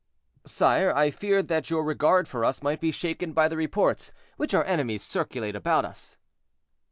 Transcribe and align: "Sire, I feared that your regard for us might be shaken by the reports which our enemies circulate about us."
"Sire, 0.47 0.91
I 0.95 1.11
feared 1.11 1.47
that 1.49 1.69
your 1.69 1.83
regard 1.83 2.27
for 2.27 2.43
us 2.43 2.63
might 2.63 2.81
be 2.81 2.91
shaken 2.91 3.33
by 3.33 3.47
the 3.47 3.55
reports 3.55 4.11
which 4.35 4.55
our 4.55 4.63
enemies 4.63 5.03
circulate 5.03 5.55
about 5.55 5.85
us." 5.85 6.17